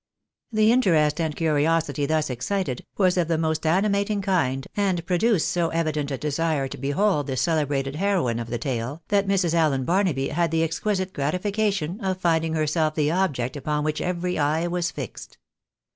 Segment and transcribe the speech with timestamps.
[0.51, 5.49] The interest and curiosity thus excited, was of the most ani mating kind, and produced
[5.49, 9.53] so evident a desire to behold the cele brated heroine of the tale, that Mrs.
[9.53, 14.65] Allen Barnaby had the exquisite gratification of finding herself the object upon which every eye
[14.65, 15.37] was fixed.